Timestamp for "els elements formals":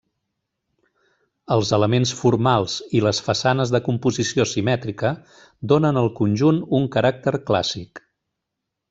1.55-2.77